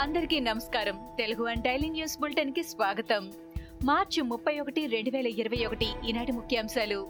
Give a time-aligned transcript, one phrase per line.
[0.00, 0.98] అందరికీ నమస్కారం.
[1.18, 3.32] Telugu and daily news బులెటిన్కి స్వాగతం.
[3.84, 7.08] మార్చి ముప్పై ఒకటి రెండు వేల ఇరవై ఒకటి ఈనాటి ముఖ్యాంశాలు.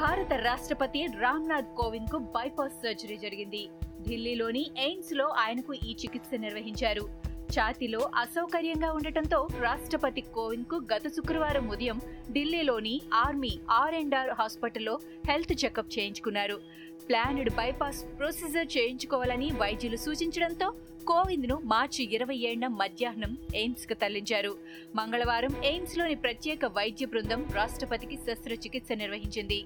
[0.00, 3.68] భారత రాష్ట్రపతి రామ్నాథ్ కోవింద్కు బైపాస్ సర్జరీ జరిగింది.
[4.08, 7.08] ఢిల్లీలోని ఎయిమ్స్లో ఆయనకు ఈ చికిత్స నిర్వహించారు.
[7.52, 12.00] ఛాతీలో అసౌకర్యంగా ఉండటంతో రాష్ట్రపతి కోవింద్కు గత శుక్రవారం ఉదయం
[12.32, 14.98] ఢిల్లీలోని ఆర్మీ ఆర్ అండ్ ఆర్ హాస్పిటల్లో
[15.28, 16.60] హెల్త్ చెకప్ చేయించుకున్నారు.
[17.08, 20.74] ప్లాన్డ్ బైపాస్ ప్రొసీజర్ చేయించుకోవాలని వైద్యులు సూచించడంతో
[21.08, 24.52] కోవింద్ను మార్చి ఇరవై ఏడున మధ్యాహ్నం ఎయిమ్స్కు తరలించారు.
[24.96, 29.64] మంగళవారం ఎయిమ్స్లోని ప్రత్యేక వైద్య బృందం రాష్ట్రపతికి శస్త్రచికిత్స నిర్వహించింది.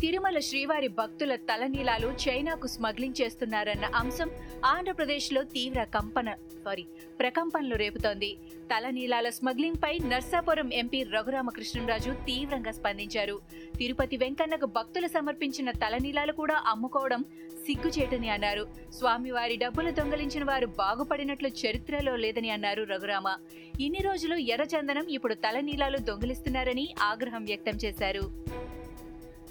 [0.00, 4.30] తిరుమల శ్రీవారి భక్తుల తలనీలాలు చైనాకు స్మగ్లింగ్ చేస్తున్నారన్న అంశం
[4.64, 6.84] ఆంధ్రప్రదేశ్లో తీవ్ర కంపన సారీ
[7.18, 8.36] ప్రకంపనలు రేపుతోంది.
[8.70, 13.40] తలనీలాల స్మగ్లింగ్ పై నర్సాపురం ఎంపీ రఘురామకృష్ణరాజు తీవ్రంగా స్పందించారు.
[13.76, 17.24] తిరుపతి వెంకన్నకు భక్తులు సమర్పించిన తలనీలాలు కూడా అమ్ముకోవడం
[17.66, 18.66] సిగ్గుచేటని అన్నారు.
[18.94, 23.36] స్వామివారి డబ్బులు దొంగలించిన వారు బాగుపడినట్లు చరిత్రలో లేదని అన్నారు రఘురామ.
[23.80, 28.24] ఇన్ని రోజులు ఎర్రచందనం ఇప్పుడు తలనీలాలు దొంగిలిస్తున్నారని ఆగ్రహం వ్యక్తం చేశారు.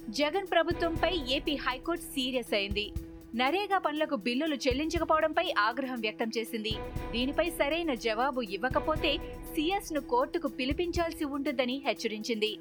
[0.09, 2.91] జగన్ ప్రభుత్వంపై ఏపీ హైకోర్టు సీరియస్ అయింది.
[3.39, 6.73] నరేగా పనులకు బిల్లులు చెల్లించకపోవడంపై ఆగ్రహం వ్యక్తం చేసింది.
[7.11, 9.11] దీనిపై సరైన జవాబు ఇవ్వకపోతే
[9.53, 12.51] సిఎస్ను కోర్టుకు పిలిపించాల్సి ఉంటుందని హెచ్చరించింది.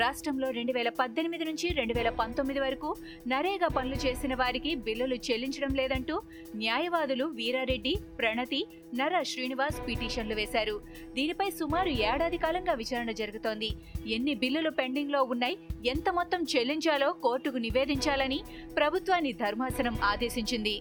[0.00, 2.90] రాష్ట్రంలో రెండు వేల పద్దెనిమిది నుంచి రెండు వేల పంతొమ్మిది వరకు
[3.26, 6.16] నరేగా పనులు చేసిన వారికి బిల్లులు చెల్లించడం లేదంటూ
[6.56, 8.60] న్యాయవాదులు వీరారెడ్డి ప్రణతి
[8.94, 10.76] నర శ్రీనివాస్ పిటిషన్లు వేశారు.
[11.14, 13.70] దీనిపై సుమారు ఏడాది కాలంగా విచారణ జరుగుతోంది.
[14.16, 18.40] ఎన్ని బిల్లులు పెండింగ్లో ఉన్నాయి ఎంత మొత్తం చెల్లించాలో కోర్టుకు నివేదించాలని
[18.76, 20.22] ప్రభుత్వాన్ని ధర్మాసనం ఆదేశించింది.
[20.24, 20.74] ఆదేశించింది.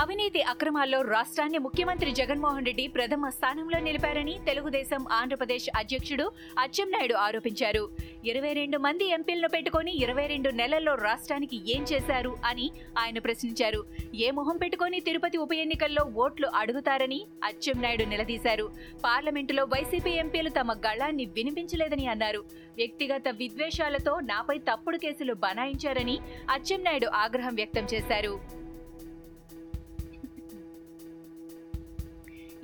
[0.00, 6.26] అవినీతి అక్రమాల్లో రాష్ట్రాన్ని ముఖ్యమంత్రి జగన్మోహన్ రెడ్డి ప్రథమ స్థానంలో నిలిపారని తెలుగుదేశం ఆంధ్రప్రదేశ్ అధ్యక్షుడు
[6.64, 7.82] అచ్చెన్నాయుడు ఆరోపించారు.
[8.24, 12.66] ఇరవై రెండు మంది ఎంపీలను పెట్టుకుని ఇరవై రెండు నెలల్లో రాష్ట్రానికి ఏం చేశారు అని
[12.98, 13.80] ఆయన ప్రశ్నించారు.
[14.26, 18.68] ఏ మొహం పెట్టుకుని తిరుపతి ఉప ఎన్నికల్లో ఓట్లు అడుగుతారని అచ్చెన్నాయుడు నిలదీశారు.
[19.06, 22.42] పార్లమెంటులో వైసీపీ ఎంపీలు తమ గళాన్ని వినిపించలేదని అన్నారు.
[22.76, 26.18] వ్యక్తిగత విద్వేషాలతో నాపై తప్పుడు కేసులు బనాయించారని
[26.50, 28.34] అచ్చెన్నాయుడు ఆగ్రహం వ్యక్తం చేశారు.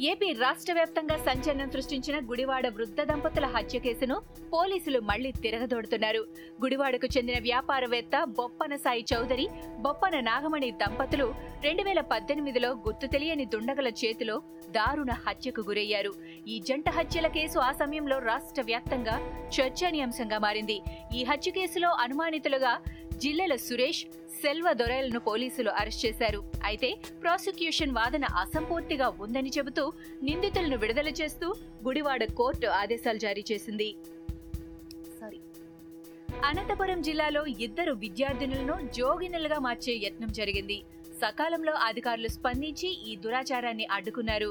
[0.01, 4.23] ఏపీ రాష్ట్ర వ్యాప్తంగా సంచలనం సృష్టించిన గుడివాడ వృద్ధ దంపతుల హత్య కేసును
[4.53, 6.27] పోలీసులు మళ్ళీ తిరగదోడుతున్నారు.
[6.63, 11.35] గుడివాడకు చెందిన వ్యాపారవేత్త బొప్పన సాయి చౌదరి బొప్పన నాగమణి దంపతులు
[11.65, 16.13] రెండు వేల పద్దెనిమిదిలో గుర్తు తెలియని దుండగల చేతిలో దారుణ హత్యకు గురయ్యారు.
[16.49, 20.81] ఈ జంట హత్యల కేసు ఆ సమయంలో రాష్ట్ర వ్యాప్తంగా చర్చనీయాంశంగా మారింది.
[21.15, 22.79] ఈ హత్య కేసులో అనుమానితులుగా
[23.17, 24.07] జిల్లెల సురేష్
[24.45, 26.41] సెల్వ దొరైలను పోలీసులు అరెస్ట్ చేశారు.
[26.71, 26.89] అయితే
[27.23, 29.85] ప్రాసిక్యూషన్ వాదన అసంపూర్తిగా ఉందని చెబుతూ
[30.27, 31.47] నిందితులను విడుదల చేస్తూ
[31.87, 33.89] గుడివాడ కోర్టు ఆదేశాలు జారీ చేసింది.
[35.21, 35.41] సారీ
[36.49, 40.79] అనంతపురం జిల్లాలో ఇద్దరు విద్యార్థినులను జోగినులుగా మార్చే యత్నం జరిగింది.
[41.23, 44.51] సకాలంలో అధికారులు స్పందించి ఈ దురాచారాన్ని అడ్డుకున్నారు.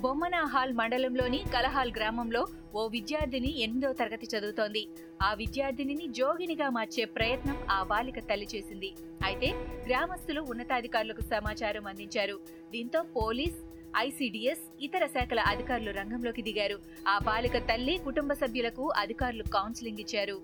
[0.00, 4.82] బొమ్మనాహాల్ మండలంలోని కలహాల్ గ్రామంలో ఓ విద్యార్థిని ఎనిమిదో తరగతి చదువుతోంది.
[5.22, 8.90] ఆ విద్యార్థినిని జోగినిగా మార్చే ప్రయత్నం ఆ బాలిక తల్లి చేసింది.
[9.24, 9.48] అయితే
[9.86, 12.36] గ్రామస్తులు ఉన్నతాధికారులకు సమాచారం అందించారు.
[12.72, 13.58] దీంతో పోలీస్
[13.98, 16.78] ఐసీడీఎస్ ఇతర శాఖల అధికారులు రంగంలోకి దిగారు.
[17.08, 20.38] ఆ బాలిక తల్లి కుటుంబ సభ్యులకు అధికారులు కౌన్సిలింగ్ ఇచ్చారు.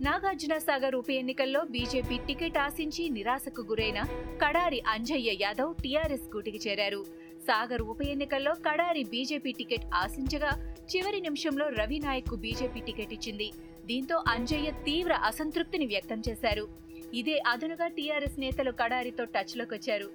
[0.00, 4.00] నాగార్జున సాగర్ ఉప ఎన్నికల్లో బీజేపీ టికెట్ ఆశించి నిరాశకు గురైన
[4.42, 7.02] కడారి అంజయ్య యాదవ్ టీఆర్ఎస్ గూటికి చేరారు.
[7.46, 10.50] సాగర్ ఉప ఎన్నికల్లో కడారి బీజేపీ టికెట్ ఆశించగా
[10.92, 13.48] చివరి నిమిషంలో రవి నాయక్కు బీజేపీ టికెట్ ఇచ్చింది.
[13.86, 16.68] దీంతో అంజయ్య తీవ్ర అసంతృప్తిని వ్యక్తం చేశారు.
[17.14, 20.08] ఇదే అదనుగా టీఆర్ఎస్ నేతలు కడారితో టచ్లోకి వచ్చారు.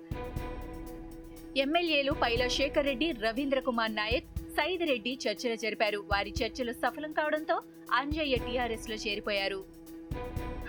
[1.57, 5.99] ఎమ్మెల్యేలు పైల శేఖర్ రెడ్డి రవీంద్ర కుమార్ నాయక్ సైద్ రెడ్డి చర్చలు జరిపారు.
[6.11, 7.61] వారి చర్చలు సఫలం కావడంతో
[7.93, 9.63] అంజయ్య టీఆర్ఎస్లో చేరిపోయారు.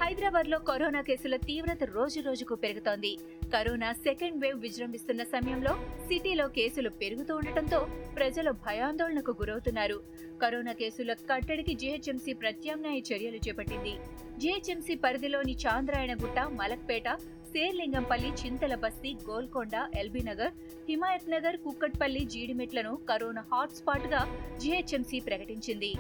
[0.03, 3.19] హైదరాబాద్లో కరోనా కేసుల తీవ్రత రోజు రోజుకు పెరుగుతోంది.
[3.55, 5.73] కరోనా సెకండ్ వేవ్ విజృంభిస్తున్న సమయంలో
[6.09, 7.81] సిటీలో కేసులు పెరుగుతూ ఉండటంతో
[8.17, 9.99] ప్రజలు భయాందోళనకు గురవుతున్నారు.
[10.43, 13.95] కరోనా కేసుల కట్టడికి జీహెచ్ఎంసీ ప్రత్యామ్నాయ చర్యలు చేపట్టింది.
[14.39, 17.09] జీహెచ్ఎంసీ పరిధిలోని చాంద్రాయణగుట్ట మలక్పేట
[17.53, 20.53] శేర్లింగంపల్లి చింతల బస్తీ గోల్కొండ ఎల్బీ నగర్
[20.89, 24.23] హిమాయత్ నగర్ కుక్కట్పల్లి జీడిమెట్లను కరోనా హాట్స్పాట్గా
[24.59, 25.93] జీహెచ్ఎంసీ ప్రకటించింది.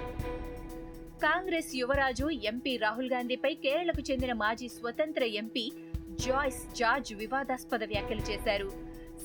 [1.27, 5.65] కాంగ్రెస్ యువరాజు ఎంపీ రాహుల్ గాంధీపై కేరళకు చెందిన మాజీ స్వతంత్ర ఎంపీ
[6.25, 8.69] జాయ్స్ జార్జ్ వివాదాస్పద వ్యాఖ్యలు చేశారు.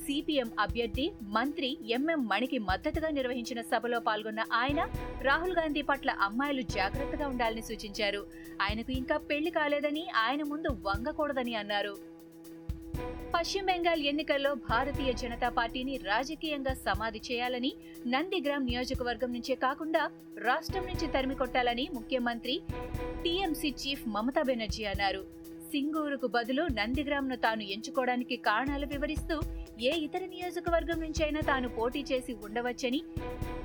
[0.06, 1.06] సిపిఎం అభ్యర్థి
[1.36, 4.82] మంత్రి ఎంఎం మణికి మద్దతుగా నిర్వహించిన సభలో పాల్గొన్న ఆయన
[5.22, 8.22] రాహుల్ గాంధీ పట్ల అమ్మాయిలు జాగ్రత్తగా ఉండాలని సూచించారు.
[8.62, 11.96] ఆయనకు ఇంకా పెళ్ళి కాలేదని ఆయన ముందు వంగకూడదని అన్నారు.
[13.34, 17.72] పశ్చిమ బెంగాల్ ఎన్నికల్లో భారతీయ జనతా పార్టీని రాజకీయంగా సమాధి చేయాలని
[18.08, 20.04] నందిగ్రామ్ నియోజకవర్గం నుంచే కాకుండా
[20.38, 22.56] రాష్ట్రం నుంచి తరిమి కొట్టాలని ముఖ్యమంత్రి
[23.24, 25.24] టీఎంసీ చీఫ్ మమతా బెనర్జీ అన్నారు.
[25.76, 29.42] సింగూరుకు బదులు నందిగ్రామ్ను తాను ఎంచుకోవడానికి కారణాలు వివరిస్తూ
[29.82, 33.04] ఏ ఇతర నియోజకవర్గం నుంచైనా తాను పోటీ చేసి ఉండవచ్చని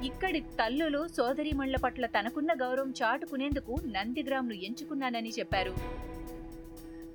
[0.05, 5.75] ఇక్కడి తల్లులు సోదరిమణుల పట్ల తనకున్న గౌరవం చాటుకునేందుకు నందిగ్రామ్ను ఎంచుకున్నానని చెప్పారు.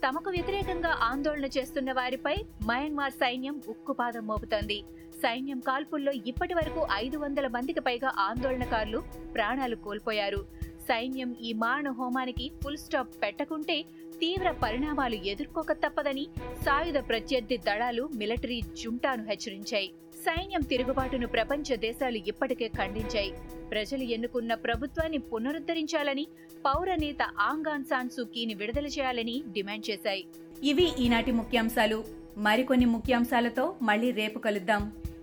[0.07, 4.81] తమకు వ్యతిరేకంగా ఆందోళన చేస్తున్న వారిపై మయన్మార్ సైన్యం ఉక్కుపాదం మోపుతోంది.
[5.15, 9.03] సైన్యం కాల్పుల్లో ఇప్పటి వరకు ఐదు వందల మందికి పైగా ఆందోళనకారులు
[9.33, 10.65] ప్రాణాలు కోల్పోయారు.
[10.81, 13.86] సైన్యం ఈ మారణ హోమానికి ఫుల్ స్టాప్ పెట్టకుంటే
[14.22, 16.28] తీవ్ర పరిణామాలు ఎదుర్కోక తప్పదని
[16.66, 19.88] సాయుధ ప్రత్యర్థి దళాలు మిలిటరీ జుంటాను హెచ్చరించాయి.
[20.16, 23.34] సైన్యం తిరుగుబాటును ప్రపంచ దేశాలు ఇప్పటికే ఖండించాయి.
[23.72, 26.28] ప్రజలు ఎన్నుకున్న ప్రభుత్వాన్ని పునరుద్ధరించాలని
[26.66, 30.26] పౌర నేత ఆంగాన్ సాన్ సూకీని విడుదల చేయాలని డిమాండ్ చేశాయి.
[30.64, 32.04] ఇవి ఈనాటి ముఖ్యాంశాలు.
[32.38, 34.94] మరికొన్ని ముఖ్యాంశాలతో మళ్ళీ రేపు కలుద్దాం.